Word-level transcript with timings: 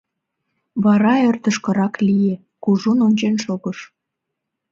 Вара 0.83 1.13
ӧрдыжкырак 1.29 1.95
лие, 2.07 2.35
кужун 2.63 2.97
ончен 3.07 3.35
шогыш. 3.43 3.79